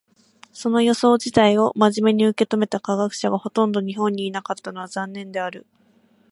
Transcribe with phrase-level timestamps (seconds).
[0.51, 5.67] その予想自体を真面目に受け止めた科学者がほとんど日本にいなかったのは残念である。